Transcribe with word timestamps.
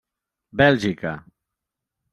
Bèlgica. 0.57 1.13